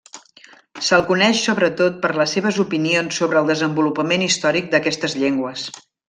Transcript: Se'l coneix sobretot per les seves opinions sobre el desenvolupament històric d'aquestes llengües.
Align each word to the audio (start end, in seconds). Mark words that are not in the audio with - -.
Se'l 0.85 1.03
coneix 1.09 1.41
sobretot 1.49 1.99
per 2.05 2.11
les 2.21 2.33
seves 2.37 2.59
opinions 2.65 3.19
sobre 3.21 3.39
el 3.45 3.51
desenvolupament 3.55 4.23
històric 4.29 4.71
d'aquestes 4.77 5.17
llengües. 5.25 5.67